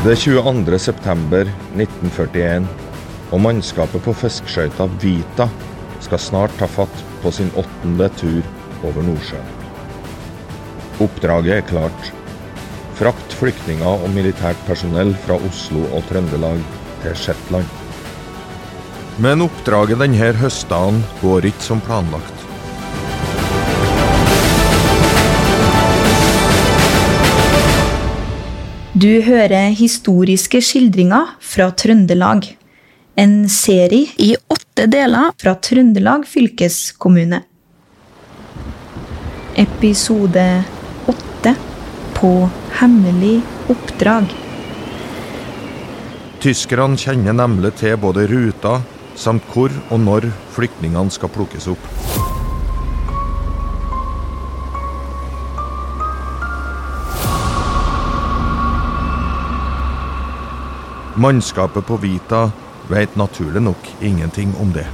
Det 0.00 0.14
er 0.14 0.16
22. 0.16 0.78
september 0.80 1.48
1941, 1.76 2.64
og 3.36 3.42
mannskapet 3.44 4.00
på 4.00 4.14
fiskeskøyta 4.16 4.86
Vita 5.02 5.44
skal 6.00 6.22
snart 6.24 6.54
ta 6.56 6.64
fatt 6.64 7.02
på 7.20 7.28
sin 7.36 7.50
åttende 7.60 8.08
tur 8.16 8.40
over 8.80 9.04
Nordsjøen. 9.04 9.52
Oppdraget 11.04 11.58
er 11.58 11.68
klart. 11.68 12.08
Frakt 12.96 13.36
flyktninger 13.42 14.06
og 14.06 14.08
militært 14.16 14.64
personell 14.64 15.12
fra 15.26 15.36
Oslo 15.50 15.84
og 15.90 16.08
Trøndelag 16.08 16.64
til 17.04 17.20
Shetland. 17.26 17.68
Men 19.20 19.44
oppdraget 19.44 20.00
denne 20.00 20.32
høstdagen 20.40 21.04
går 21.20 21.52
ikke 21.52 21.68
som 21.74 21.84
planlagt. 21.84 22.39
Du 29.00 29.22
hører 29.22 29.70
historiske 29.78 30.58
skildringer 30.60 31.30
fra 31.40 31.70
Trøndelag. 31.78 32.44
En 33.16 33.46
serie 33.48 34.10
i 34.20 34.34
åtte 34.50 34.84
deler 34.92 35.30
fra 35.40 35.54
Trøndelag 35.62 36.26
fylkeskommune. 36.28 37.38
Episode 39.62 40.44
åtte 41.08 41.54
På 42.18 42.34
hemmelig 42.82 43.38
oppdrag. 43.72 44.34
Tyskerne 46.44 47.00
kjenner 47.00 47.38
nemlig 47.40 47.78
til 47.80 47.96
både 48.02 48.26
ruta 48.28 48.80
samt 49.16 49.48
hvor 49.54 49.72
og 49.88 50.02
når 50.02 50.28
flyktningene 50.58 51.14
skal 51.14 51.32
plukkes 51.32 51.70
opp. 51.72 52.19
Mannskapet 61.20 61.86
på 61.86 61.96
Vita 61.96 62.50
vet 62.88 63.16
naturlig 63.16 63.62
nok 63.62 63.96
ingenting 64.00 64.54
om 64.60 64.72
det. 64.72 64.86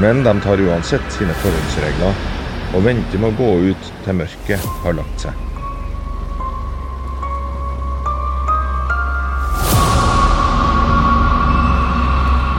Men 0.00 0.20
de 0.24 0.40
tar 0.40 0.60
uansett 0.60 1.08
sine 1.16 1.32
forholdsregler 1.40 2.20
og 2.74 2.84
venter 2.84 3.24
med 3.24 3.32
å 3.32 3.38
gå 3.40 3.72
ut 3.72 3.90
til 4.04 4.20
mørket 4.20 4.68
har 4.84 5.00
lagt 5.00 5.24
seg. 5.24 5.42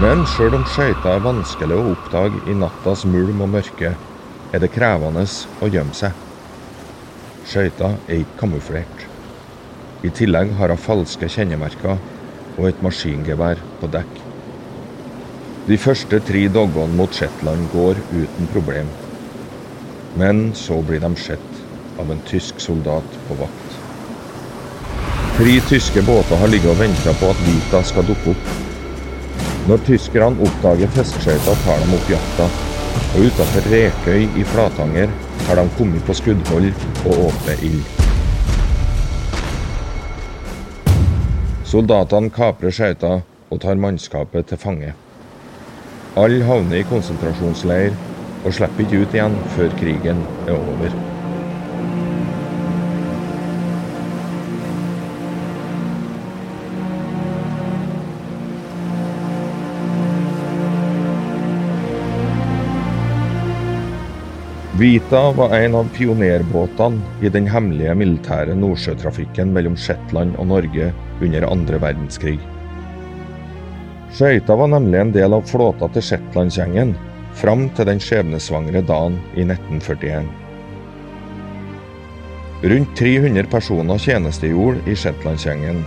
Men 0.01 0.25
sjøl 0.33 0.57
om 0.57 0.65
skøyta 0.73 1.19
er 1.19 1.25
vanskelig 1.29 1.77
å 1.77 1.89
oppdage 1.93 2.47
i 2.49 2.57
nattas 2.65 3.05
mulm 3.05 3.45
og 3.45 3.59
mørke, 3.59 3.93
er 4.49 4.63
det 4.63 4.73
krevende 4.73 5.29
å 5.61 5.69
gjemme 5.69 5.93
seg. 5.93 6.24
Skøyta 7.45 7.91
er 8.09 8.23
ikke 8.23 8.39
kamuflert. 8.39 9.03
I 10.05 10.09
tillegg 10.13 10.53
har 10.57 10.73
hun 10.73 10.81
falske 10.81 11.29
kjennemerker 11.29 11.99
og 12.57 12.69
et 12.69 12.81
maskingevær 12.85 13.61
på 13.81 13.89
dekk. 13.93 14.21
De 15.65 15.77
første 15.81 16.19
tre 16.25 16.45
dagene 16.53 16.97
mot 16.97 17.13
Shetland 17.13 17.67
går 17.73 18.01
uten 18.13 18.49
problem. 18.53 18.89
Men 20.17 20.47
så 20.57 20.79
blir 20.85 21.01
de 21.03 21.11
sett 21.21 21.99
av 22.01 22.11
en 22.11 22.21
tysk 22.29 22.61
soldat 22.61 23.17
på 23.27 23.37
vakt. 23.39 23.77
Tre 25.35 25.55
tyske 25.69 26.01
båter 26.07 26.39
har 26.41 26.49
ligget 26.49 26.71
og 26.71 26.79
venta 26.79 27.13
på 27.19 27.29
at 27.33 27.41
Vita 27.45 27.81
skal 27.85 28.07
dukke 28.07 28.33
opp. 28.33 28.53
Når 29.69 29.81
tyskerne 29.87 30.45
oppdager 30.45 30.91
fiskeskøyta, 30.95 31.57
tar 31.65 31.81
de 31.81 31.97
opp 31.97 32.09
jakta, 32.13 32.49
og 33.15 33.25
utafor 33.25 33.69
Rekøy 33.73 34.27
i 34.37 34.45
Flatanger 34.53 35.11
har 35.47 35.59
de 35.59 35.69
kommet 35.77 36.05
på 36.07 36.15
skuddhold 36.17 36.71
og 37.05 37.23
åpner 37.27 37.63
ild. 37.67 37.81
Soldatene 41.65 42.29
kaprer 42.33 42.71
skøyta 42.71 43.17
og 43.51 43.61
tar 43.63 43.79
mannskapet 43.79 44.47
til 44.51 44.61
fange. 44.61 44.93
Alle 46.15 46.45
havner 46.47 46.79
i 46.79 46.87
konsentrasjonsleir 46.87 47.95
og 48.45 48.53
slipper 48.53 48.85
ikke 48.85 49.03
ut 49.03 49.17
igjen 49.17 49.35
før 49.57 49.75
krigen 49.81 50.23
er 50.45 50.55
over. 50.55 51.14
Vita 64.79 65.31
var 65.31 65.55
en 65.55 65.75
av 65.75 65.87
pionerbåtene 65.95 66.99
i 67.23 67.29
den 67.31 67.45
hemmelige 67.47 67.93
militære 67.95 68.57
nordsjøtrafikken 68.59 69.53
mellom 69.55 69.77
Shetland 69.79 70.35
og 70.35 70.49
Norge 70.49 70.89
under 71.23 71.45
andre 71.47 71.79
verdenskrig. 71.79 72.35
Skøyta 74.11 74.59
var 74.59 74.73
nemlig 74.73 74.99
en 74.99 75.15
del 75.15 75.37
av 75.37 75.47
flåta 75.47 75.87
til 75.95 76.03
Shetlandsgjengen 76.09 76.91
fram 77.39 77.69
til 77.77 77.87
den 77.87 78.03
skjebnesvangre 78.03 78.83
dagen 78.83 79.15
i 79.39 79.47
1941. 79.47 80.27
Rundt 82.67 82.95
300 82.99 83.47
personer 83.55 84.05
tjenestegjorde 84.09 84.83
i 84.91 84.99
Shetlandsgjengen, 84.99 85.85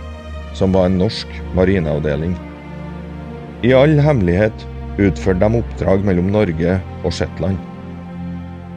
som 0.57 0.73
var 0.73 0.89
en 0.89 0.97
norsk 1.05 1.41
marineavdeling. 1.53 2.33
I 3.61 3.77
all 3.77 3.99
hemmelighet 4.01 4.65
utførte 4.97 5.43
de 5.45 5.61
oppdrag 5.61 6.09
mellom 6.09 6.33
Norge 6.33 6.81
og 7.03 7.13
Shetland. 7.13 7.68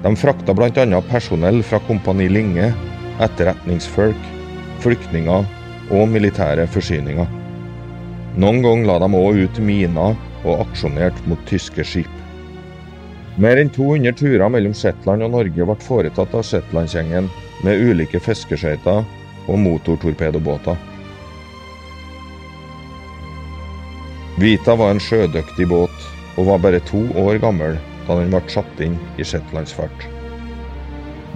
De 0.02 0.16
frakta 0.16 0.54
bl.a. 0.54 1.00
personell 1.10 1.62
fra 1.62 1.78
Kompani 1.86 2.28
Linge, 2.28 2.72
etterretningsfolk, 3.22 4.24
flyktninger 4.82 5.44
og 5.94 6.08
militære 6.10 6.66
forsyninger. 6.66 7.28
Noen 8.42 8.58
ganger 8.64 8.88
la 8.88 8.96
de 8.98 9.08
òg 9.14 9.38
ut 9.44 9.60
miner 9.62 10.16
og 10.42 10.64
aksjonerte 10.64 11.22
mot 11.30 11.44
tyske 11.46 11.86
skip. 11.86 12.10
Mer 13.38 13.60
enn 13.62 13.70
200 13.72 14.16
turer 14.18 14.50
mellom 14.50 14.74
Shetland 14.74 15.22
og 15.22 15.30
Norge 15.36 15.68
ble 15.70 15.78
foretatt 15.86 16.34
av 16.34 16.42
Shetlandsgjengen 16.50 17.30
med 17.62 17.86
ulike 17.86 18.19
fiskeskøyter 18.20 19.06
og 19.46 19.62
motortorpedobåter. 19.62 20.74
Vita 24.42 24.74
var 24.74 24.96
en 24.96 25.00
sjødyktig 25.00 25.70
båt 25.70 26.10
og 26.34 26.50
var 26.50 26.60
bare 26.66 26.82
to 26.90 27.06
år 27.22 27.38
gammel 27.38 27.78
da 28.06 28.18
den 28.18 28.32
ble 28.32 28.42
satt 28.50 28.80
inn 28.82 28.98
i 29.20 29.26
shetlandsfart. 29.26 30.08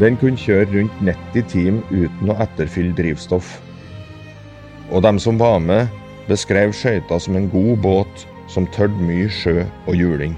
Den 0.01 0.19
kunne 0.21 0.37
kjøre 0.37 0.69
rundt 0.75 0.99
90 1.05 1.47
timer 1.53 1.95
uten 1.95 2.33
å 2.33 2.37
etterfylle 2.45 2.97
drivstoff. 2.99 3.55
Og 4.93 5.03
de 5.07 5.15
som 5.23 5.39
var 5.41 5.59
med, 5.65 5.89
beskrev 6.29 6.75
skøyta 6.77 7.19
som 7.23 7.39
en 7.39 7.49
god 7.53 7.79
båt 7.87 8.27
som 8.53 8.69
tørde 8.75 9.09
mye 9.09 9.31
sjø 9.33 9.63
og 9.87 9.97
juling. 9.97 10.37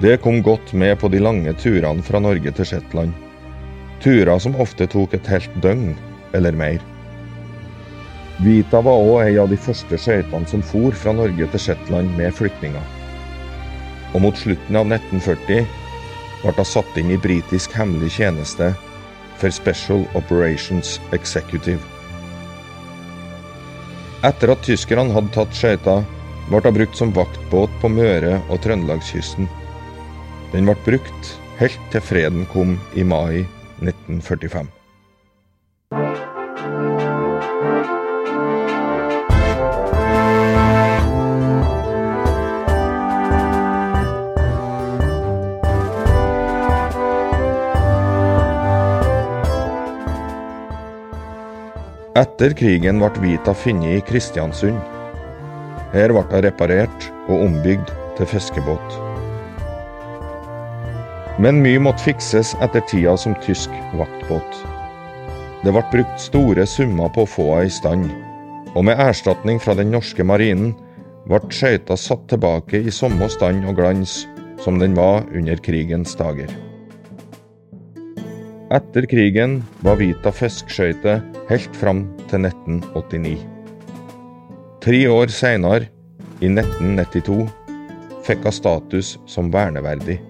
Det 0.00 0.18
kom 0.24 0.42
godt 0.44 0.72
med 0.72 0.98
på 1.00 1.10
de 1.12 1.20
lange 1.20 1.52
turene 1.60 2.04
fra 2.04 2.20
Norge 2.22 2.52
til 2.56 2.68
Shetland. 2.68 3.16
Turer 4.04 4.38
som 4.40 4.56
ofte 4.60 4.88
tok 4.88 5.16
et 5.16 5.28
helt 5.28 5.58
døgn 5.64 5.92
eller 6.36 6.56
mer. 6.56 6.80
Vita 8.40 8.80
var 8.84 9.00
òg 9.00 9.26
ei 9.26 9.34
av 9.40 9.50
de 9.52 9.58
første 9.60 9.98
skøytene 10.00 10.48
som 10.48 10.64
for 10.64 10.96
fra 10.96 11.12
Norge 11.16 11.50
til 11.52 11.68
Shetland 11.68 12.16
med 12.16 12.32
flyktninger 12.36 12.99
og 14.14 14.24
mot 14.24 14.36
slutten 14.36 14.78
av 14.78 14.88
1940 14.88 15.66
ble 16.40 16.54
hun 16.56 16.68
satt 16.68 16.98
inn 17.00 17.12
i 17.12 17.20
britisk 17.20 17.74
hemmelig 17.76 18.14
tjeneste 18.16 18.72
for 19.40 19.52
Special 19.54 20.06
Operations 20.18 20.98
Executive. 21.16 21.80
Etter 24.26 24.52
at 24.52 24.64
tyskerne 24.66 25.14
hadde 25.14 25.32
tatt 25.36 25.54
skøyta, 25.56 26.00
ble 26.48 26.62
hun 26.64 26.76
brukt 26.76 26.98
som 26.98 27.14
vaktbåt 27.16 27.78
på 27.80 27.92
Møre- 27.92 28.40
og 28.48 28.60
Trøndelagskysten. 28.64 29.48
Den 30.52 30.68
ble 30.68 30.76
brukt 30.84 31.32
helt 31.60 31.80
til 31.92 32.04
freden 32.04 32.44
kom 32.52 32.76
i 32.96 33.06
mai 33.06 33.46
1945. 33.80 34.79
Etter 52.20 52.52
krigen 52.52 52.98
ble 53.00 53.08
Vita 53.22 53.54
funnet 53.56 53.94
i 53.96 54.00
Kristiansund. 54.04 54.80
Her 55.94 56.12
ble 56.12 56.20
hun 56.28 56.42
reparert 56.44 57.06
og 57.30 57.46
ombygd 57.46 57.92
til 58.18 58.28
fiskebåt. 58.28 58.96
Men 61.40 61.62
mye 61.64 61.80
måtte 61.80 62.10
fikses 62.10 62.52
etter 62.60 62.84
tida 62.90 63.16
som 63.16 63.38
tysk 63.46 63.72
vaktbåt. 63.96 64.60
Det 65.64 65.72
ble 65.72 65.84
brukt 65.94 66.20
store 66.20 66.66
summer 66.68 67.08
på 67.14 67.24
å 67.24 67.32
få 67.38 67.46
henne 67.54 67.70
i 67.70 67.76
stand, 67.78 68.08
og 68.74 68.84
med 68.90 69.00
erstatning 69.00 69.62
fra 69.62 69.78
den 69.78 69.94
norske 69.94 70.26
marinen 70.26 70.74
ble 71.24 71.40
skøyta 71.48 71.96
satt 71.96 72.28
tilbake 72.28 72.82
i 72.84 72.92
samme 72.92 73.32
stand 73.32 73.64
og 73.64 73.80
glans 73.80 74.26
som 74.60 74.76
den 74.82 74.92
var 74.98 75.24
under 75.32 75.56
krigens 75.64 76.12
dager. 76.20 76.52
Etter 78.70 79.02
krigen 79.10 79.56
var 79.82 79.96
Vita 79.98 80.30
fiskeskøyte 80.30 81.16
helt 81.48 81.74
fram 81.74 82.04
til 82.30 82.44
1989. 82.46 83.40
Tre 84.84 84.98
år 85.10 85.32
seinere, 85.34 85.88
i 86.38 86.46
1992, 86.46 87.48
fikk 88.28 88.44
hun 88.46 88.54
status 88.54 89.08
som 89.26 89.48
verneverdig. 89.50 90.20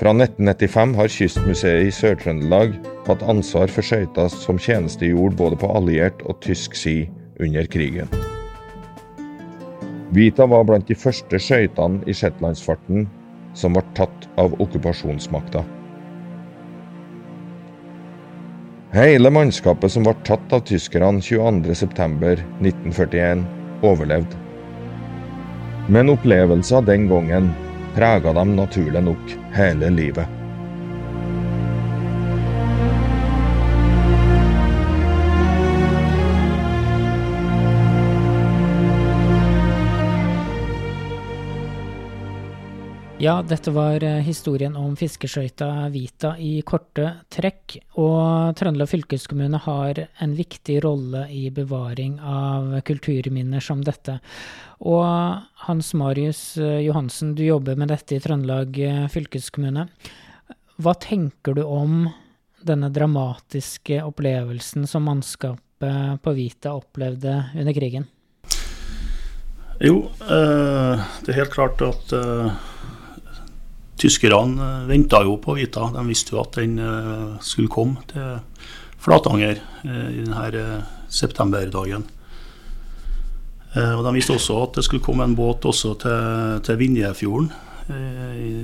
Fra 0.00 0.14
1995 0.16 0.94
har 0.96 1.12
Kystmuseet 1.12 1.90
i 1.90 1.92
Sør-Trøndelag 1.92 2.72
hatt 3.04 3.24
ansvar 3.28 3.68
for 3.68 3.84
skøyta 3.84 4.24
som 4.32 4.56
tjenestegjorde 4.56 5.36
både 5.36 5.58
på 5.60 5.68
alliert 5.76 6.24
og 6.24 6.38
tysk 6.40 6.78
side 6.78 7.10
under 7.36 7.68
krigen. 7.68 8.08
Vita 10.16 10.48
var 10.48 10.64
blant 10.64 10.88
de 10.88 10.96
første 10.96 11.36
skøytene 11.36 12.00
i 12.08 12.16
shetlandsfarten 12.16 13.04
som 13.52 13.76
ble 13.76 13.84
tatt 14.00 14.26
av 14.40 14.56
okkupasjonsmakta. 14.56 15.66
Hele 18.92 19.30
mannskapet 19.30 19.92
som 19.92 20.02
ble 20.02 20.14
tatt 20.26 20.52
av 20.52 20.60
tyskerne 20.66 21.20
22.9.1941, 21.22 23.44
overlevde. 23.86 24.36
Men 25.86 26.10
opplevelser 26.10 26.82
den 26.82 27.06
gangen 27.10 27.52
prega 27.94 28.32
dem 28.34 28.56
naturlig 28.58 29.02
nok 29.06 29.36
hele 29.54 29.90
livet. 29.94 30.39
Ja, 43.20 43.42
dette 43.44 43.68
var 43.70 44.00
eh, 44.00 44.22
historien 44.24 44.72
om 44.80 44.94
fiskeskøyta 44.96 45.66
Vita 45.92 46.30
i 46.40 46.62
korte 46.64 47.18
trekk. 47.28 47.74
Og 48.00 48.54
Trøndelag 48.56 48.88
fylkeskommune 48.88 49.60
har 49.60 50.00
en 50.24 50.32
viktig 50.38 50.78
rolle 50.80 51.26
i 51.28 51.50
bevaring 51.52 52.14
av 52.24 52.78
kulturminner 52.88 53.60
som 53.60 53.82
dette. 53.84 54.14
Og 54.88 55.04
Hans 55.66 55.92
Marius 56.00 56.40
eh, 56.56 56.78
Johansen, 56.86 57.34
du 57.36 57.44
jobber 57.44 57.76
med 57.76 57.92
dette 57.92 58.16
i 58.16 58.22
Trøndelag 58.24 58.80
eh, 58.86 59.04
fylkeskommune. 59.12 59.84
Hva 60.80 60.96
tenker 61.04 61.60
du 61.60 61.66
om 61.66 62.06
denne 62.64 62.88
dramatiske 62.88 64.00
opplevelsen 64.00 64.88
som 64.88 65.04
mannskapet 65.04 66.24
på 66.24 66.36
Vita 66.40 66.72
opplevde 66.72 67.36
under 67.52 67.76
krigen? 67.76 68.08
Jo, 69.80 70.06
det 70.20 71.32
er 71.32 71.38
helt 71.40 71.52
klart 71.52 71.80
at 71.84 72.12
Tyskerne 74.00 74.64
eh, 74.64 74.86
venta 74.88 75.20
jo 75.24 75.36
på 75.42 75.56
Vita. 75.58 75.90
De 75.92 76.04
visste 76.08 76.34
jo 76.34 76.40
at 76.42 76.56
den 76.56 76.78
eh, 76.80 77.36
skulle 77.44 77.72
komme 77.72 78.00
til 78.08 78.38
Flatanger 79.00 79.60
eh, 79.84 80.08
i 80.20 80.24
denne 80.24 80.80
septemberdagen. 81.10 82.06
Og 83.70 84.00
De 84.02 84.10
visste 84.16 84.34
også 84.34 84.56
at 84.64 84.78
det 84.80 84.82
skulle 84.82 85.02
komme 85.02 85.22
en 85.22 85.36
båt 85.38 85.62
også 85.62 85.92
til, 86.02 86.56
til 86.66 86.78
Vinjefjorden, 86.80 87.52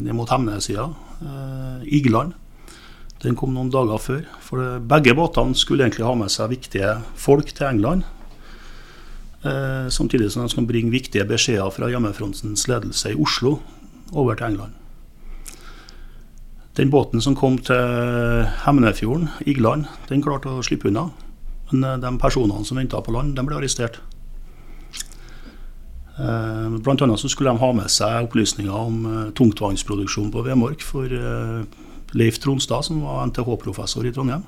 ned 0.03 0.15
mot 0.19 0.31
Hemnesida. 0.35 0.89
Igland. 1.87 2.33
Den 3.23 3.39
kom 3.39 3.53
noen 3.55 3.71
dager 3.71 4.03
før. 4.03 4.25
For 4.43 4.81
Begge 4.83 5.15
båtene 5.15 5.55
skulle 5.55 5.87
egentlig 5.87 6.09
ha 6.09 6.15
med 6.19 6.35
seg 6.35 6.51
viktige 6.51 6.97
folk 7.23 7.53
til 7.55 7.69
England. 7.69 8.03
Samtidig 9.95 10.33
som 10.35 10.43
de 10.43 10.51
skulle 10.51 10.73
bringe 10.73 10.91
viktige 10.91 11.27
beskjeder 11.31 11.71
fra 11.71 11.91
hjemmefrontens 11.93 12.67
ledelse 12.67 13.15
i 13.15 13.21
Oslo 13.23 13.61
over 14.11 14.35
til 14.35 14.51
England. 14.57 14.75
Den 16.77 16.91
båten 16.93 17.23
som 17.25 17.37
kom 17.37 17.57
til 17.65 18.45
Hemnefjorden, 18.67 19.31
Igland, 19.49 19.87
den 20.11 20.21
klarte 20.25 20.53
å 20.53 20.65
slippe 20.65 20.91
unna. 20.91 21.09
Men 21.71 21.85
eh, 21.85 21.97
de 22.03 22.13
personene 22.21 22.65
som 22.69 22.77
venta 22.77 23.01
på 23.01 23.15
land, 23.15 23.33
de 23.37 23.45
ble 23.47 23.57
arrestert. 23.57 23.99
Eh, 26.17 26.77
blant 26.85 27.03
annet 27.05 27.21
så 27.21 27.31
skulle 27.33 27.55
de 27.55 27.63
ha 27.63 27.71
med 27.77 27.89
seg 27.93 28.29
opplysninger 28.29 28.77
om 28.77 29.01
eh, 29.09 29.31
tungtvannsproduksjon 29.39 30.29
på 30.35 30.45
Vemork 30.45 30.85
for 30.85 31.17
Leif 32.17 32.43
Tronstad, 32.45 32.85
som 32.87 33.01
var 33.05 33.25
NTH-professor 33.31 34.07
i 34.07 34.13
Trondheim. 34.15 34.45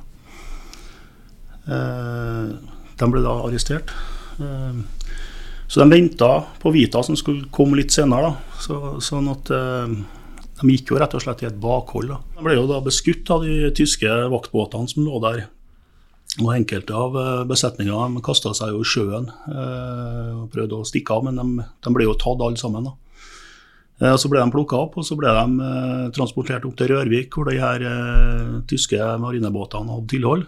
De 1.69 3.09
ble 3.13 3.21
da 3.21 3.33
arrestert. 3.45 3.91
Så 5.69 5.83
de 5.83 5.85
venta 5.91 6.29
på 6.63 6.71
Vita, 6.73 7.03
som 7.05 7.19
skulle 7.19 7.51
komme 7.53 7.77
litt 7.77 7.93
senere. 7.93 8.31
Da. 8.31 8.61
Så, 8.65 8.79
sånn 9.05 9.29
at 9.35 9.53
de 10.59 10.75
gikk 10.75 10.93
jo 10.93 10.99
rett 10.99 11.15
og 11.15 11.23
slett 11.23 11.45
i 11.45 11.49
et 11.49 11.61
bakhold. 11.63 12.11
Da. 12.11 12.19
De 12.39 12.45
ble 12.47 12.57
jo 12.59 12.67
da 12.71 12.81
beskutt 12.83 13.31
av 13.31 13.45
de 13.47 13.71
tyske 13.77 14.11
vaktbåtene 14.33 14.91
som 14.91 15.07
lå 15.07 15.21
der. 15.23 15.47
Og 16.39 16.51
Enkelte 16.55 16.95
av 16.95 17.17
eh, 17.19 17.45
besetninga 17.49 18.09
kasta 18.25 18.53
seg 18.55 18.75
jo 18.75 18.83
i 18.85 18.89
sjøen 18.89 19.31
eh, 19.31 20.33
og 20.37 20.51
prøvde 20.53 20.77
å 20.77 20.87
stikke 20.87 21.17
av, 21.17 21.25
men 21.27 21.39
de, 21.41 21.69
de 21.87 21.93
ble 21.95 22.07
jo 22.07 22.17
tatt 22.21 22.43
alle 22.45 22.61
sammen. 22.61 22.91
da. 22.91 22.93
Eh, 24.03 24.17
så 24.21 24.31
ble 24.31 24.43
de 24.43 24.55
plukka 24.55 24.79
opp 24.79 24.99
og 25.01 25.07
så 25.07 25.17
ble 25.19 25.33
de 25.35 25.71
transportert 26.15 26.67
opp 26.69 26.77
til 26.79 26.93
Rørvik, 26.93 27.33
hvor 27.35 27.49
de 27.49 27.59
her 27.63 27.87
tyske 28.71 28.99
marinebåtene 29.23 29.95
hadde 29.95 30.13
tilhold. 30.13 30.47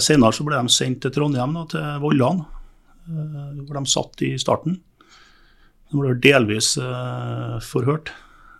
Senere 0.00 0.32
så 0.32 0.44
ble 0.46 0.56
de 0.56 0.72
sendt 0.72 1.02
til 1.04 1.12
Trondheim, 1.12 1.52
da, 1.52 1.64
til 1.68 1.98
Vollan, 2.00 2.38
hvor 3.04 3.76
de 3.76 3.82
satt 3.92 4.22
i 4.24 4.30
starten. 4.40 4.78
De 5.92 6.00
ble 6.00 6.14
delvis 6.24 6.70
forhørt. 7.68 8.14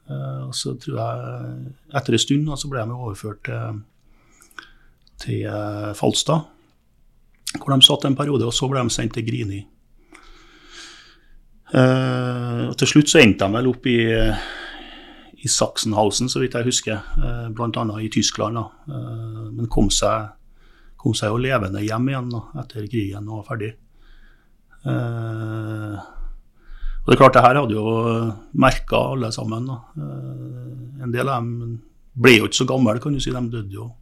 Eh, 0.07 0.43
og 0.47 0.55
så 0.55 0.77
tror 0.79 0.99
jeg 1.01 1.55
Etter 1.99 2.15
en 2.15 2.23
stund 2.23 2.51
så 2.55 2.69
ble 2.71 2.85
de 2.87 2.95
overført 2.95 3.43
til, 3.49 3.81
til 5.23 5.47
eh, 5.51 5.95
Falstad, 5.99 6.47
hvor 7.57 7.73
de 7.73 7.87
satt 7.87 8.07
en 8.07 8.19
periode. 8.19 8.47
Og 8.47 8.55
så 8.55 8.69
ble 8.71 8.85
de 8.85 8.95
sendt 8.95 9.17
til 9.17 9.27
Grini. 9.27 9.65
Uh, 11.67 12.71
og 12.71 12.77
til 12.79 12.87
slutt 12.87 13.11
så 13.11 13.19
endte 13.19 13.43
de 13.43 13.57
vel 13.57 13.67
opp 13.67 13.89
i, 13.91 13.97
i 15.43 15.49
Sachsenhausen, 15.51 16.29
så 16.31 16.39
vidt 16.39 16.55
jeg 16.55 16.69
husker. 16.69 17.01
Uh, 17.19 17.49
Bl.a. 17.51 17.83
i 17.99 18.11
Tyskland. 18.13 18.61
Uh, 18.87 19.49
men 19.51 19.67
kom 19.73 19.91
seg, 19.91 20.29
kom 20.95 21.17
seg 21.19 21.35
jo 21.35 21.41
levende 21.43 21.83
hjem 21.83 22.07
igjen 22.13 22.31
da, 22.31 22.45
etter 22.63 22.87
krigen 22.87 23.27
var 23.33 23.43
ferdig. 23.49 23.73
Uh, 24.87 25.99
og 27.07 27.13
det 27.13 27.15
er 27.15 27.21
klart, 27.21 27.37
det 27.37 27.43
her 27.45 27.61
hadde 27.61 27.77
jo 27.77 27.91
merka 28.59 28.99
alle 29.13 29.29
sammen. 29.31 29.69
Da. 29.71 29.77
Eh, 29.95 31.05
en 31.07 31.13
del 31.15 31.29
av 31.31 31.39
dem 31.39 31.77
ble 32.19 32.33
jo 32.35 32.49
ikke 32.49 32.59
så 32.65 32.67
gamle, 32.67 32.99
kan 32.99 33.15
du 33.15 33.23
si. 33.23 33.31
De 33.31 33.43
døde 33.53 33.77
jo 33.77 33.93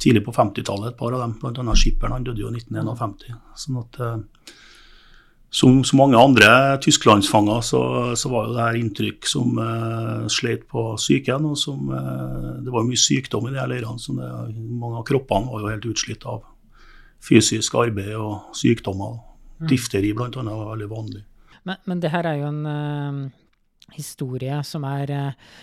tidlig 0.00 0.22
på 0.24 0.32
50-tallet, 0.32 0.94
et 0.94 0.96
par 0.96 1.12
av 1.12 1.20
dem. 1.20 1.34
Bl.a. 1.42 1.74
skipperen 1.76 2.16
han 2.16 2.24
døde 2.24 2.40
jo 2.40 2.48
i 2.48 2.56
1951. 2.56 3.42
Sånn 3.60 3.82
at 3.82 4.00
eh, 4.00 4.54
som 5.54 5.82
så 5.84 5.98
mange 6.00 6.16
andre 6.18 6.48
tysklandsfanger, 6.82 7.60
så, 7.62 7.82
så, 8.16 8.32
var 8.32 8.48
jo 8.48 8.56
det 8.56 8.64
her 8.64 8.80
inntrykk 8.80 9.28
som 9.28 9.60
eh, 9.60 10.24
slet 10.32 10.64
på 10.72 10.86
psyken. 10.96 11.50
og 11.52 11.60
som, 11.60 11.92
uh, 11.92 12.56
Det 12.64 12.72
var 12.72 12.82
jo 12.82 12.88
mye 12.88 13.04
sykdom 13.04 13.50
i 13.50 13.52
de 13.52 13.60
her 13.60 13.70
leirene. 13.70 14.00
som 14.00 14.16
det, 14.16 14.32
Mange 14.56 15.02
av 15.02 15.06
kroppene 15.12 15.52
var 15.52 15.60
jo 15.60 15.70
helt 15.76 15.92
utslitt 15.92 16.24
av 16.24 16.40
fysisk 17.20 17.76
arbeid 17.84 18.16
og 18.16 18.56
sykdommer. 18.56 19.20
Mm. 19.60 19.68
Difteri 19.70 20.16
bl.a. 20.16 20.32
var 20.32 20.72
veldig 20.72 20.90
vanlig. 20.90 21.22
Men, 21.68 21.80
men 21.88 22.02
det 22.02 22.12
her 22.12 22.28
er 22.28 22.40
jo 22.40 22.50
en 22.50 22.66
uh, 22.68 23.24
historie 23.96 24.60
som 24.66 24.84
er 24.88 25.12
uh, 25.14 25.56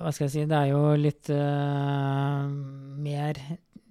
Hva 0.00 0.12
skal 0.14 0.26
jeg 0.26 0.32
si 0.32 0.44
Det 0.48 0.58
er 0.58 0.72
jo 0.72 0.82
litt 0.96 1.30
uh, 1.32 2.48
mer 3.04 3.40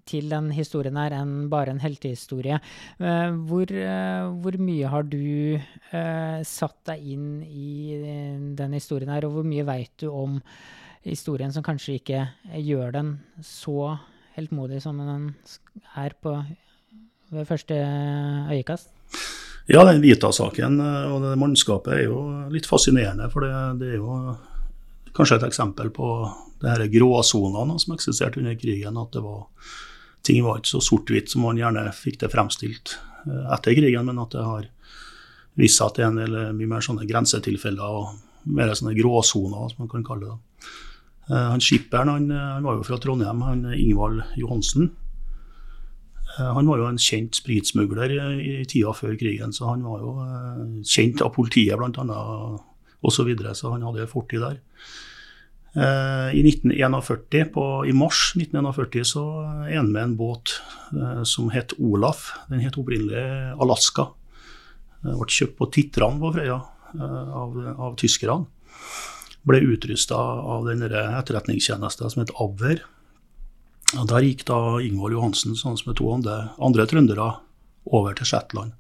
til 0.09 0.27
den 0.27 0.49
historien 0.51 0.97
her 0.99 1.13
enn 1.15 1.45
bare 1.47 1.71
en 1.71 1.79
heltehistorie. 1.79 2.57
Hvor, 2.99 3.69
hvor, 3.71 4.55
mye 4.59 4.89
har 4.91 5.05
du 5.07 5.55
satt 6.43 6.75
deg 6.89 7.05
inn 7.13 7.29
i 7.47 7.95
den 8.51 8.75
historien 8.75 9.13
her, 9.13 9.23
og 9.23 9.37
hvor 9.37 9.47
mye 9.47 9.63
veit 9.63 9.93
du 10.03 10.09
om 10.11 10.41
historien 11.07 11.55
som 11.55 11.63
kanskje 11.63 11.95
ikke 12.01 12.25
gjør 12.65 12.91
den 12.97 13.13
så 13.39 13.93
heltmodig 14.35 14.81
som 14.83 14.99
den 14.99 15.29
er 15.95 16.17
på 16.19 16.35
ved 17.31 17.47
første 17.47 17.79
øyekast? 18.51 18.91
Ja, 19.65 19.83
den 19.87 20.01
Vita-saken 20.03 20.79
eh, 20.79 21.05
og 21.07 21.23
det 21.23 21.37
mannskapet 21.39 21.95
er 21.95 22.03
jo 22.09 22.19
litt 22.51 22.67
fascinerende. 22.67 23.29
For 23.31 23.45
det, 23.45 23.53
det 23.79 23.93
er 23.93 24.01
jo 24.01 24.35
kanskje 25.15 25.39
et 25.39 25.47
eksempel 25.47 25.91
på 25.93 26.09
det 26.63 26.71
her 26.71 26.91
gråsonene 26.91 27.77
som 27.79 27.95
eksisterte 27.95 28.41
under 28.41 28.57
krigen. 28.59 28.99
At 28.99 29.15
var, 29.23 29.47
ting 30.25 30.43
var 30.43 30.59
ikke 30.59 30.73
så 30.73 30.83
sort-hvitt 30.83 31.31
som 31.31 31.45
man 31.47 31.59
gjerne 31.61 31.85
fikk 31.95 32.19
det 32.25 32.31
fremstilt 32.33 32.97
eh, 33.23 33.45
etter 33.55 33.79
krigen, 33.79 34.09
men 34.09 34.19
at 34.23 34.35
det 34.35 34.43
har 34.43 34.67
vist 35.59 35.79
seg 35.79 35.91
at 35.91 35.99
det 35.99 36.03
er 36.03 36.11
en 36.11 36.21
del 36.25 36.39
eh, 36.41 36.55
mye 36.57 36.73
mer 36.75 36.83
sånne 36.83 37.07
grensetilfeller 37.07 38.01
og 38.01 38.51
mer 38.51 38.73
sånne 38.75 38.97
gråsoner, 38.97 39.69
som 39.71 39.85
man 39.85 39.93
kan 39.93 40.03
kalle 40.03 40.33
det. 40.33 40.71
Han 41.31 41.61
Skipperen 41.63 42.09
han, 42.11 42.25
han 42.35 42.65
var 42.65 42.75
jo 42.75 42.81
fra 42.83 42.97
Trondheim, 42.99 43.39
han 43.47 43.61
Ingvald 43.71 44.25
Johansen. 44.35 44.89
Eh, 46.39 46.51
han 46.53 46.67
var 46.67 46.81
jo 46.81 46.89
en 46.89 46.99
kjent 47.01 47.37
spritsmugler 47.37 48.13
i, 48.41 48.53
tida 48.69 48.93
før 48.97 49.15
krigen, 49.19 49.53
så 49.53 49.69
han 49.73 49.85
var 49.85 50.01
jo 50.01 50.13
eh, 50.23 50.61
kjent 50.89 51.21
av 51.25 51.33
politiet 51.35 51.77
bl.a. 51.77 52.19
osv., 53.03 53.17
så, 53.17 53.25
videre, 53.27 53.53
så 53.57 53.73
han 53.75 53.85
hadde 53.85 54.05
en 54.05 54.11
fortid 54.11 54.41
der. 54.41 54.57
Eh, 55.73 56.33
I 56.39 56.43
1941, 56.47 57.51
på, 57.53 57.67
i 57.89 57.93
mars 57.97 58.31
1941 58.39 59.13
så 59.13 59.25
er 59.67 59.77
han 59.77 59.93
med 59.93 60.03
en 60.07 60.17
båt 60.17 60.57
som 61.25 61.49
het 61.53 61.73
Olaf. 61.81 62.31
Den 62.49 62.61
het 62.61 62.77
opprinnelig 62.77 63.23
Alaska. 63.61 64.11
Den 65.03 65.17
ble 65.19 65.37
kjøpt 65.37 65.57
på 65.57 65.69
Titran 65.73 66.19
på 66.21 66.29
Frøya 66.35 66.59
av, 67.01 67.55
av 67.73 67.95
tyskerne. 67.97 68.45
Ble 69.43 69.59
utrusta 69.73 70.15
av 70.15 70.69
den 70.69 70.85
etterretningstjenesten 70.85 72.13
som 72.13 72.21
het 72.21 72.31
Abwehr. 72.39 72.85
Og 73.99 74.07
Der 74.09 74.25
gikk 74.25 74.45
da 74.49 74.79
Ingvold 74.81 75.13
Johansen 75.13 75.57
sammen 75.57 75.81
med 75.85 75.97
to 75.99 76.07
andre, 76.13 76.37
andre 76.57 76.85
trøndere 76.89 77.27
over 77.85 78.15
til 78.17 78.25
Shetland 78.25 78.73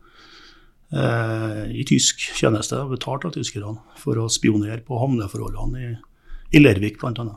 eh, 0.95 1.69
i 1.69 1.83
tysk 1.85 2.23
tjeneste, 2.39 2.79
betalt 2.89 3.27
av 3.27 3.35
tyskerne, 3.35 3.77
for 3.99 4.17
å 4.17 4.29
spionere 4.31 4.81
på 4.85 4.97
havneforholdene 5.01 5.83
i, 5.83 5.91
i 6.57 6.63
Lervik 6.63 6.97
bl.a. 7.01 7.27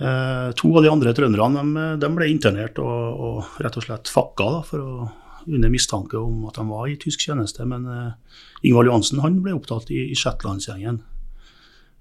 Eh, 0.00 0.50
to 0.56 0.74
av 0.74 0.84
de 0.84 0.92
andre 0.92 1.14
trønderne 1.16 1.64
de, 1.64 1.88
de 2.02 2.12
ble 2.16 2.28
internert 2.32 2.80
og, 2.82 3.24
og, 3.30 3.56
rett 3.64 3.80
og 3.80 3.86
slett 3.86 4.12
fakka 4.12 4.52
da, 4.58 4.62
for 4.66 4.84
å, 4.84 5.08
under 5.48 5.72
mistanke 5.72 6.20
om 6.20 6.44
at 6.50 6.60
de 6.60 6.68
var 6.68 6.88
i 6.88 7.00
tysk 7.00 7.24
tjeneste. 7.24 7.64
Men 7.68 7.88
eh, 7.88 8.38
Ingvald 8.68 8.92
Johansen 8.92 9.24
han 9.24 9.40
ble 9.44 9.56
opptatt 9.56 9.92
i, 9.94 10.10
i 10.12 10.18
Shetlandsgjengen. 10.18 11.02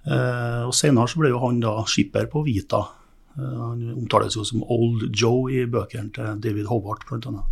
Eh, 0.04 0.64
og 0.68 0.76
Senere 0.76 1.12
så 1.12 1.24
ble 1.24 1.32
jo 1.32 1.44
han 1.48 1.64
da 1.64 1.78
skipper 1.88 2.28
på 2.32 2.44
Vita 2.48 2.86
han 3.38 3.94
omtales 3.94 4.36
jo 4.36 4.44
som 4.48 4.64
Old 4.64 5.10
Joe 5.16 5.52
i 5.54 5.64
bøkene 5.70 6.12
til 6.16 6.42
David 6.44 6.70
Hobart, 6.72 7.06
bl.a. 7.08 7.46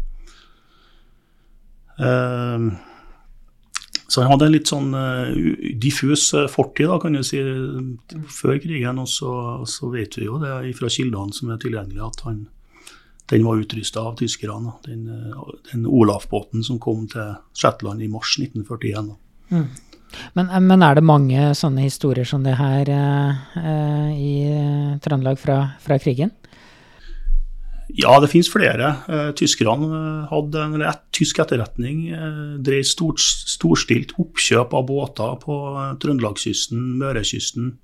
Uh, 1.98 2.76
så 4.08 4.22
han 4.22 4.32
hadde 4.32 4.48
en 4.48 4.54
litt 4.54 4.70
sånn 4.72 4.92
uh, 4.96 5.32
diffus 5.82 6.30
fortid, 6.54 6.88
da, 6.92 7.00
kan 7.02 7.18
du 7.18 7.24
si, 7.26 7.42
før 8.32 8.60
krigen. 8.64 9.02
Og 9.04 9.10
så, 9.12 9.32
så 9.68 9.90
vet 9.94 10.20
vi 10.20 10.28
jo 10.30 10.40
det 10.44 10.76
fra 10.78 10.92
kildene 10.92 11.36
som 11.36 11.52
er 11.52 11.60
tilgjengelige, 11.64 12.08
at 12.08 12.24
han, 12.28 12.46
den 13.34 13.44
var 13.48 13.60
utrusta 13.60 14.06
av 14.08 14.16
tyskerne. 14.22 14.78
Den, 14.88 15.10
den 15.72 15.90
Olaf-båten 15.90 16.64
som 16.64 16.80
kom 16.84 17.04
til 17.12 17.36
Shetland 17.58 18.06
i 18.06 18.12
mars 18.12 18.38
1941. 18.40 19.12
Mm. 19.52 19.68
Men, 20.34 20.50
eh, 20.50 20.64
men, 20.64 20.84
er 20.84 20.98
det 20.98 21.06
mange 21.06 21.54
sånne 21.58 21.86
historier 21.86 22.28
som 22.28 22.44
det 22.46 22.58
her 22.60 22.92
eh, 22.92 24.12
i 24.18 24.34
Trøndelag 25.04 25.40
fra, 25.42 25.60
fra, 25.84 25.98
krigen? 26.02 26.34
Ja, 27.98 28.18
det 28.20 28.30
finnes 28.34 28.52
flere. 28.52 28.94
Eh, 29.08 29.32
tyskerne 29.40 29.88
eh, 29.88 30.28
hadde 30.32 30.64
en 30.64 30.86
et, 30.86 31.04
tysk 31.18 31.40
etterretning 31.42 32.06
drev 32.64 32.84
stort, 32.86 33.24
storstilt 33.24 34.14
oppkjøp 34.22 34.76
av 34.78 34.88
båter 34.90 35.38
på 35.42 35.60
Trøndelagskysten, 36.04 36.84
Mørekysten, 37.02 37.76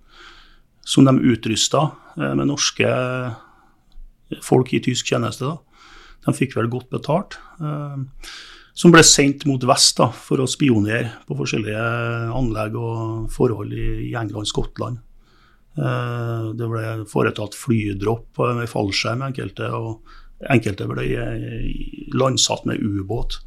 som 0.85 1.07
de 1.07 1.15
utrusta 1.31 1.87
med 2.19 2.45
norske 2.45 2.89
folk 4.43 4.73
i 4.73 4.81
tysk 4.83 5.09
tjeneste. 5.09 5.47
Da. 5.47 5.57
De 6.25 6.35
fikk 6.35 6.57
vel 6.57 6.69
godt 6.71 6.89
betalt. 6.93 7.37
Eh, 7.59 8.33
som 8.73 8.93
ble 8.93 9.03
sendt 9.05 9.45
mot 9.49 9.63
vest 9.69 9.99
da, 10.01 10.09
for 10.09 10.41
å 10.41 10.49
spionere 10.49 11.11
på 11.27 11.37
forskjellige 11.37 11.83
anlegg 12.33 12.77
og 12.79 13.29
forhold 13.33 13.73
i, 13.77 14.13
England 14.13 14.41
og 14.41 14.49
Skottland. 14.49 15.01
Eh, 15.77 16.49
det 16.57 16.69
ble 16.71 16.87
foretatt 17.09 17.57
flydropp 17.57 18.41
med 18.57 18.69
fallskjerm 18.69 19.25
enkelte, 19.29 19.69
og 19.77 20.49
enkelte 20.49 20.89
ble 20.89 21.05
landsatt 22.17 22.65
med 22.69 22.81
ubåt. 22.81 23.39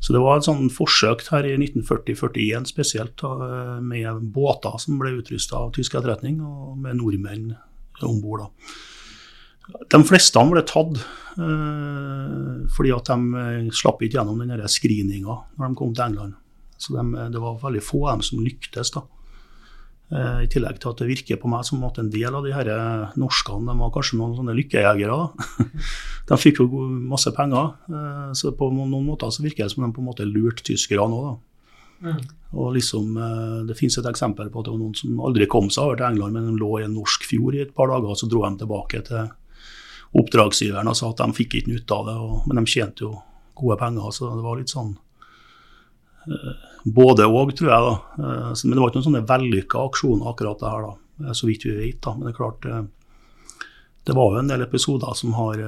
Så 0.00 0.14
det 0.16 0.20
var 0.22 0.38
et 0.38 0.46
sånn 0.46 0.70
forsøk 0.72 1.26
her 1.28 1.44
i 1.44 1.56
1940-41 1.58 2.70
spesielt, 2.70 3.20
da, 3.20 3.80
med 3.84 4.22
båter 4.32 4.78
som 4.80 5.00
ble 5.00 5.18
utrusta 5.18 5.58
av 5.66 5.74
tysk 5.76 5.98
etterretning, 5.98 6.38
og 6.40 6.78
med 6.80 7.00
nordmenn 7.00 7.50
om 8.06 8.22
bord. 8.22 8.46
De 9.90 10.00
fleste 10.06 10.42
ble 10.50 10.62
tatt 10.66 10.98
øh, 11.38 12.66
fordi 12.74 12.92
at 12.94 13.10
de 13.10 13.40
eh, 13.42 13.70
slapp 13.74 14.02
ikke 14.02 14.18
gjennom 14.18 14.42
den 14.42 14.66
screeninga 14.70 15.38
når 15.56 15.64
de 15.64 15.78
kom 15.78 15.94
til 15.94 16.06
England. 16.06 16.36
Så 16.80 16.94
de, 16.96 17.26
Det 17.32 17.40
var 17.42 17.58
veldig 17.62 17.82
få 17.84 18.06
av 18.06 18.18
dem 18.18 18.22
som 18.26 18.44
lyktes. 18.44 18.92
da. 18.96 19.04
I 20.10 20.48
tillegg 20.50 20.80
til 20.82 20.90
at 20.90 20.98
det 20.98 21.06
virker 21.06 21.38
på 21.38 21.46
meg 21.46 21.62
som 21.62 21.84
at 21.86 22.00
en 22.00 22.08
del 22.10 22.34
av 22.34 22.42
de 22.42 22.50
her 22.50 22.66
norskene 23.20 23.68
de 23.68 23.76
var 23.78 23.92
kanskje 23.94 24.16
noen 24.18 24.32
sånne 24.34 24.56
lykkejegere. 24.58 25.18
da. 25.18 25.68
de 26.30 26.38
fikk 26.40 26.62
jo 26.64 26.88
masse 27.12 27.30
penger, 27.36 27.76
så 28.34 28.50
på 28.56 28.72
noen 28.74 29.06
måter 29.06 29.30
så 29.30 29.44
virker 29.44 29.68
det 29.68 29.74
som 29.76 29.84
de 29.84 29.92
på 29.94 30.02
en 30.02 30.08
måte 30.08 30.26
lurte 30.26 30.64
tyskerne 30.66 31.14
òg. 31.14 31.38
Mm. 32.00 32.24
Og 32.56 32.72
liksom, 32.74 33.12
Det 33.68 33.76
finnes 33.76 34.00
et 34.00 34.08
eksempel 34.08 34.48
på 34.50 34.64
at 34.64 34.66
det 34.66 34.72
var 34.72 34.80
noen 34.80 34.96
som 34.96 35.20
aldri 35.20 35.46
kom 35.46 35.68
seg 35.70 35.84
over 35.84 36.00
til 36.00 36.08
England, 36.08 36.34
men 36.34 36.48
de 36.48 36.58
lå 36.58 36.72
i 36.80 36.88
en 36.88 36.96
norsk 36.96 37.28
fjord 37.28 37.54
i 37.54 37.62
et 37.68 37.76
par 37.76 37.92
dager, 37.92 38.10
og 38.10 38.18
så 38.18 38.26
dro 38.26 38.42
de 38.48 38.64
tilbake 38.64 39.04
til 39.06 39.28
oppdragsgiveren 40.16 40.90
og 40.90 40.96
sa 40.98 41.10
at 41.12 41.20
de 41.22 41.36
fikk 41.36 41.60
ikke 41.60 41.74
nytte 41.74 41.96
av 41.96 42.08
det, 42.08 42.16
og, 42.18 42.48
men 42.48 42.58
de 42.58 42.70
tjente 42.70 43.06
jo 43.06 43.12
gode 43.60 43.78
penger. 43.80 44.10
Så 44.14 44.30
det 44.32 44.44
var 44.44 44.58
litt 44.58 44.72
sånn 44.72 44.94
eh, 46.26 46.64
både 46.84 47.28
òg, 47.28 47.54
tror 47.58 47.70
jeg. 47.70 47.86
da. 47.86 48.24
Eh, 48.24 48.48
men 48.64 48.74
det 48.74 48.80
var 48.80 48.90
ikke 48.90 49.00
noen 49.00 49.08
sånne 49.10 49.28
vellykka 49.28 49.84
aksjoner, 49.90 50.32
akkurat 50.32 50.64
det 50.64 50.72
her, 50.72 50.88
da, 50.88 51.28
eh, 51.28 51.36
så 51.36 51.50
vidt 51.50 51.68
vi 51.68 51.76
vet. 51.78 52.00
da. 52.06 52.16
Men 52.16 52.26
det 52.26 52.34
er 52.34 52.40
klart, 52.40 52.68
det 54.08 54.16
var 54.16 54.34
jo 54.34 54.42
en 54.42 54.50
del 54.50 54.66
episoder 54.66 55.14
som 55.14 55.36
har 55.36 55.62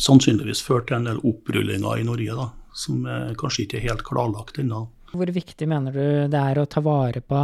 sannsynligvis 0.00 0.64
ført 0.64 0.88
til 0.88 0.96
en 0.98 1.10
del 1.10 1.22
opprullinger 1.22 2.00
i 2.00 2.06
Norge, 2.08 2.34
da, 2.34 2.50
som 2.74 3.04
kanskje 3.38 3.66
ikke 3.66 3.78
er 3.78 3.90
helt 3.90 4.02
klarlagt 4.06 4.58
ennå. 4.58 4.86
Hvor 5.14 5.30
viktig 5.30 5.68
mener 5.70 5.94
du 5.94 6.06
det 6.32 6.40
er 6.40 6.58
å 6.58 6.64
ta 6.66 6.80
vare 6.82 7.20
på 7.22 7.42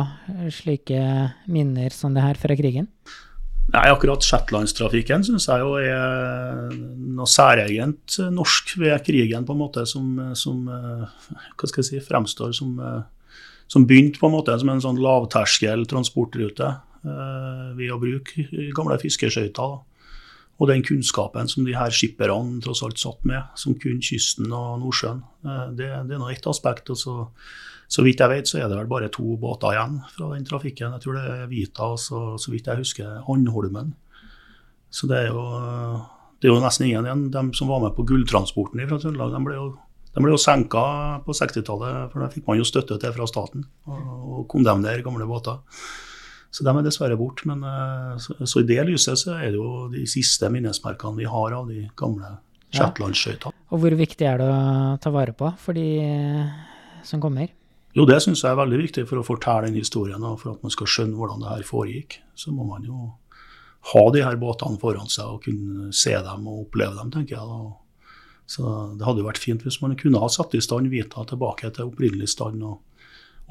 slike 0.51 1.03
minner 1.53 1.95
som 1.95 2.17
det 2.17 2.25
her 2.25 2.41
fra 2.41 2.57
krigen? 2.59 2.89
Nei, 3.71 3.87
akkurat 3.87 4.25
shetlandstrafikken 4.27 5.23
syns 5.27 5.47
jeg 5.47 5.63
jo 5.63 5.77
er 5.79 6.73
noe 6.75 7.29
særegent 7.31 8.17
norsk 8.35 8.75
ved 8.81 8.97
krigen, 9.07 9.45
på 9.47 9.55
en 9.55 9.61
måte, 9.61 9.85
som, 9.87 10.17
som 10.35 10.65
hva 10.67 11.69
skal 11.71 11.85
jeg 11.85 11.89
si, 11.89 12.01
fremstår 12.03 12.55
som, 12.57 12.75
som 13.71 13.87
begynte 13.87 14.19
på 14.19 14.27
en 14.27 14.35
måte 14.35 14.57
som 14.59 14.73
en 14.73 14.83
sånn 14.83 14.99
lavterskel 15.03 15.87
transportrute 15.91 16.67
eh, 16.67 17.69
ved 17.79 17.95
å 17.95 18.01
bruke 18.03 18.47
gamle 18.75 18.99
fiskeskøyter. 19.03 19.79
Og 20.61 20.69
den 20.69 20.85
kunnskapen 20.85 21.49
som 21.49 21.65
de 21.65 21.73
her 21.73 21.93
skipperne 21.95 22.61
tross 22.61 22.85
alt 22.85 23.01
satt 23.01 23.25
med, 23.25 23.49
som 23.57 23.79
kunne 23.81 24.05
kysten 24.05 24.53
og 24.53 24.83
Nordsjøen. 24.83 25.25
Eh, 25.47 25.67
det, 25.79 25.91
det 26.09 26.17
er 26.17 26.23
nå 26.23 26.31
ett 26.33 26.49
aspekt. 26.51 26.93
og 26.93 27.01
så 27.01 27.17
så 27.91 28.05
vidt 28.07 28.21
jeg 28.23 28.31
vet, 28.31 28.47
så 28.47 28.61
er 28.61 28.69
det 28.71 28.77
vel 28.79 28.91
bare 28.91 29.11
to 29.11 29.35
båter 29.41 29.75
igjen 29.75 29.97
fra 30.15 30.29
den 30.31 30.47
trafikken. 30.47 30.93
Jeg 30.95 31.03
tror 31.03 31.17
det 31.19 31.25
er 31.27 31.49
Vita 31.51 31.89
og 31.91 31.99
så, 31.99 32.21
så 32.39 32.53
vidt 32.53 32.69
jeg 32.71 32.79
husker 32.85 33.25
Andholmen. 33.27 33.97
Så 34.95 35.09
det 35.11 35.25
er 35.25 35.33
jo, 35.33 35.43
det 36.39 36.47
er 36.47 36.55
jo 36.55 36.61
nesten 36.63 36.87
ingen 36.87 37.09
igjen. 37.09 37.25
De 37.35 37.43
som 37.59 37.71
var 37.71 37.83
med 37.83 37.97
på 37.97 38.07
gulltransporten 38.07 38.85
fra 38.87 38.99
Trøndelag, 39.03 39.35
de 39.35 39.43
ble 39.43 39.57
jo, 39.57 39.67
ble 40.21 40.31
jo 40.37 40.39
senka 40.39 40.85
på 41.27 41.35
60-tallet, 41.35 42.13
for 42.13 42.23
da 42.23 42.31
fikk 42.31 42.47
man 42.47 42.61
jo 42.61 42.69
støtte 42.69 43.01
til 43.03 43.17
fra 43.17 43.27
staten 43.31 43.67
å 43.91 44.45
kondemnere 44.51 45.03
gamle 45.07 45.27
båter. 45.27 45.59
Så 46.51 46.67
de 46.67 46.73
er 46.75 46.87
dessverre 46.87 47.19
borte. 47.19 47.47
Men 47.51 47.63
eh, 47.67 48.17
så, 48.23 48.37
så, 48.43 48.63
i 48.63 48.69
det 48.69 48.83
lyset 48.89 49.23
så 49.23 49.37
er 49.39 49.53
det 49.53 49.61
jo 49.61 49.87
de 49.93 50.07
siste 50.11 50.51
minnesmerkene 50.53 51.19
vi 51.21 51.29
har 51.31 51.57
av 51.57 51.71
de 51.71 51.87
gamle 51.99 52.37
Shetlandsskøytene. 52.75 53.55
Ja. 53.55 53.69
Og 53.71 53.83
hvor 53.83 53.95
viktig 53.99 54.27
er 54.27 54.43
det 54.43 54.51
å 54.51 54.99
ta 55.03 55.13
vare 55.15 55.35
på 55.37 55.51
for 55.63 55.79
de 55.79 55.89
som 57.07 57.23
kommer? 57.23 57.51
Jo, 57.97 58.05
det 58.07 58.21
syns 58.23 58.45
jeg 58.45 58.53
er 58.53 58.59
veldig 58.61 58.79
viktig 58.85 59.07
for 59.11 59.19
å 59.19 59.27
fortelle 59.27 59.67
den 59.67 59.81
historien. 59.81 60.23
Og 60.27 60.39
for 60.43 60.55
at 60.55 60.67
man 60.67 60.75
skal 60.75 60.91
skjønne 60.91 61.19
hvordan 61.19 61.43
det 61.43 61.55
her 61.55 61.67
foregikk. 61.67 62.21
Så 62.39 62.55
må 62.55 62.67
man 62.69 62.87
jo 62.87 63.13
ha 63.91 64.03
de 64.15 64.23
her 64.23 64.37
båtene 64.39 64.79
foran 64.81 65.11
seg 65.11 65.37
og 65.37 65.47
kunne 65.47 65.89
se 65.97 66.13
dem 66.13 66.47
og 66.51 66.67
oppleve 66.67 66.99
dem, 66.99 67.11
tenker 67.15 67.39
jeg. 67.39 67.47
da. 67.47 68.11
Så 68.51 68.67
det 68.99 69.07
hadde 69.07 69.23
jo 69.23 69.29
vært 69.29 69.43
fint 69.43 69.63
hvis 69.65 69.81
man 69.83 69.97
kunne 69.99 70.21
ha 70.23 70.29
satt 70.31 70.55
i 70.59 70.63
stand 70.63 70.91
Vita 70.91 71.25
tilbake 71.27 71.71
til 71.75 71.91
opprinnelig 71.91 72.33
stand. 72.35 72.63
Og, 72.67 72.81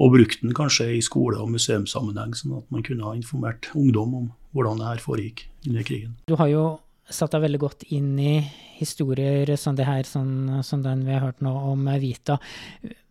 og 0.00 0.14
brukte 0.14 0.46
den 0.46 0.56
kanskje 0.56 0.86
i 0.96 1.00
skole- 1.04 1.40
og 1.40 1.50
museumssammenheng, 1.52 2.32
sånn 2.36 2.56
at 2.58 2.70
man 2.72 2.84
kunne 2.86 3.04
ha 3.04 3.12
informert 3.18 3.68
ungdom 3.76 4.14
om 4.16 4.30
hvordan 4.56 4.80
det 4.80 4.88
her 4.88 5.02
foregikk 5.04 5.44
under 5.68 5.84
krigen. 5.86 6.14
Du 6.26 6.36
har 6.40 6.48
jo 6.48 6.64
satt 7.10 7.34
deg 7.34 7.44
veldig 7.44 7.60
godt 7.60 7.84
inn 7.92 8.14
i 8.22 8.38
historier 8.78 9.50
som 9.60 9.76
det 9.76 9.84
her, 9.88 10.06
sånn, 10.08 10.62
som 10.64 10.82
den 10.82 11.04
vi 11.04 11.12
har 11.12 11.26
hørt 11.26 11.42
nå 11.44 11.52
om 11.52 11.84
Vita. 12.00 12.38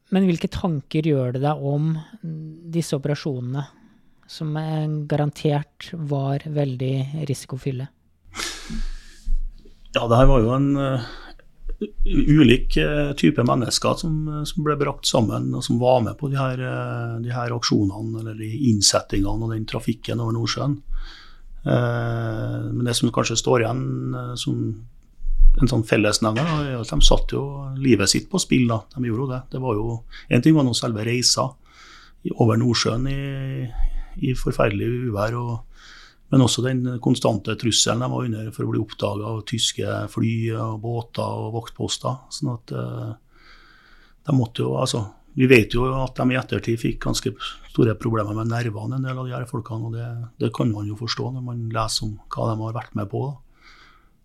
Men 0.09 0.25
hvilke 0.25 0.49
tanker 0.49 1.05
gjør 1.05 1.35
det 1.35 1.43
deg 1.43 1.61
om 1.61 1.91
disse 2.73 2.97
operasjonene, 2.97 3.67
som 4.29 4.55
garantert 5.09 5.91
var 5.93 6.45
veldig 6.45 7.25
risikofylle? 7.29 7.89
Ja, 9.93 10.05
det 10.05 10.17
her 10.17 10.29
var 10.29 10.43
jo 10.45 10.53
en 10.53 10.69
uh, 11.81 11.87
ulik 12.39 12.77
uh, 12.77 13.43
mennesker 13.45 13.97
som, 14.01 14.15
uh, 14.27 14.43
som, 14.43 14.63
ble 14.65 14.75
brakt 14.79 15.09
sammen, 15.09 15.49
og 15.55 15.63
som 15.65 15.79
var 15.81 16.01
med 16.05 16.17
på 16.19 16.29
de 16.31 16.39
her, 16.39 16.63
de 17.23 17.33
her 17.33 17.55
aksjonene 17.55 18.21
eller 18.21 18.39
de 18.39 18.49
innsettingene 18.71 19.47
og 19.47 19.53
den 19.53 19.67
trafikken 19.69 20.19
over 20.19 20.35
Nordsjøen. 20.37 20.79
men 21.63 22.85
det 22.85 22.95
som 22.95 23.11
kanskje 23.11 23.35
står 23.35 23.61
igjen 23.61 24.15
som 24.39 24.61
en 25.59 25.67
sånn 25.67 25.83
fellesnevner. 25.83 26.79
De 26.87 26.99
satte 27.03 27.35
jo 27.35 27.43
livet 27.77 28.09
sitt 28.09 28.29
på 28.31 28.39
spill, 28.39 28.67
da. 28.69 28.79
De 28.95 29.03
gjorde 29.09 29.25
jo 29.25 29.31
det. 29.33 29.41
det 29.51 29.59
var 29.59 29.75
jo, 29.75 30.03
En 30.29 30.41
ting 30.41 30.55
var 30.55 30.63
nå 30.63 30.73
selve 30.73 31.03
reisa 31.03 31.49
over 32.37 32.59
Nordsjøen 32.59 33.07
i, 33.11 33.67
i 34.29 34.35
forferdelig 34.37 35.09
uvær. 35.09 35.35
og 35.35 35.68
men 36.29 36.43
også 36.45 36.63
den 36.65 36.83
konstante 37.01 37.55
trusselen 37.57 38.03
de 38.03 38.09
var 38.11 38.25
under 38.27 38.49
for 38.53 38.65
å 38.65 38.73
bli 38.73 38.81
oppdaga 38.81 39.31
av 39.31 39.39
tyske 39.49 39.95
fly, 40.13 40.33
og 40.61 40.75
båter 40.83 41.45
og 41.45 41.55
vaktposter. 41.55 42.19
sånn 42.33 42.51
at 42.53 42.73
eh, 42.77 43.15
de 44.27 44.35
måtte 44.37 44.65
jo, 44.65 44.75
altså, 44.77 45.07
Vi 45.39 45.45
vet 45.47 45.73
jo 45.73 45.85
at 45.93 46.17
de 46.17 46.33
i 46.33 46.37
ettertid 46.37 46.79
fikk 46.81 47.03
ganske 47.05 47.31
store 47.69 47.93
problemer 47.95 48.35
med 48.35 48.49
nervene, 48.49 48.97
en 48.97 49.05
del 49.05 49.17
av 49.17 49.27
de 49.27 49.33
her 49.33 49.45
folkene. 49.47 49.87
og 49.87 49.93
det, 49.93 50.07
det, 50.41 50.49
kan 50.53 50.71
man 50.73 50.87
jo 50.89 50.97
forstå 50.99 51.29
når 51.35 51.43
man 51.45 51.69
leser 51.73 52.07
om 52.07 52.17
hva 52.27 52.49
de 52.49 52.55
har 52.59 52.75
vært 52.75 52.95
med 52.97 53.09
på. 53.09 53.21
Da. 53.29 53.67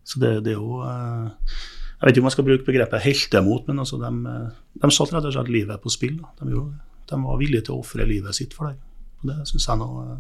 Så 0.05 0.21
det, 0.21 0.33
det, 0.45 0.57
er 0.57 0.59
jo 0.59 0.81
eh, 0.83 1.53
Jeg 2.01 2.07
vet 2.09 2.17
ikke 2.17 2.25
om 2.25 2.29
jeg 2.29 2.37
skal 2.37 2.49
bruke 2.49 2.67
begrepet 2.67 3.05
heltemot, 3.05 3.69
men 3.69 3.85
altså 3.85 4.01
de, 4.01 4.11
de 4.81 4.91
satte 4.91 5.15
rett 5.15 5.29
og 5.29 5.37
slett 5.37 5.53
livet 5.53 5.81
på 5.81 5.93
spill. 5.93 6.19
De, 6.41 6.51
de, 6.51 7.21
var 7.29 7.41
villige 7.41 7.69
til 7.69 7.77
å 7.77 7.85
ofre 7.85 8.09
livet 8.09 8.37
sitt 8.37 8.57
for 8.57 8.73
det. 8.73 8.77
Og 9.23 9.31
det 9.31 9.39
syns 9.49 9.69
jeg 9.71 9.81
nå 9.81 9.91
eh, 10.03 10.19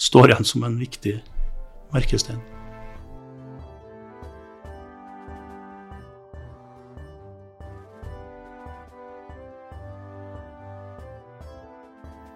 står 0.00 0.32
igjen 0.32 0.48
som 0.48 0.64
en 0.64 0.78
viktig 0.80 1.18
merkestein. 1.92 2.40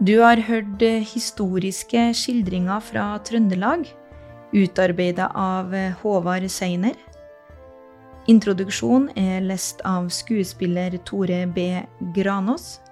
Du 0.05 0.19
har 0.21 0.37
hørt 0.37 0.83
historiske 1.15 2.11
skildringer 2.13 2.83
fra 2.85 3.07
Trøndelag, 3.25 3.87
utarbeida 4.53 5.31
av 5.33 5.73
Håvard 6.03 6.45
Seiner. 6.53 6.99
Introduksjon 8.29 9.09
er 9.17 9.41
lest 9.45 9.81
av 9.89 10.11
skuespiller 10.13 10.99
Tore 11.09 11.47
B. 11.49 11.81
Granås. 12.17 12.83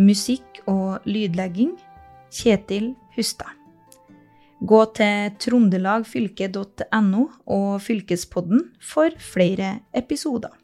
Musikk 0.00 0.62
og 0.64 1.04
lydlegging 1.04 1.76
Kjetil 2.32 2.94
Hustad. 3.16 3.57
Gå 4.58 4.78
til 4.98 5.36
trondelagfylke.no 5.38 7.24
og 7.46 7.68
Fylkespodden 7.84 8.64
for 8.82 9.14
flere 9.22 9.76
episoder. 9.94 10.57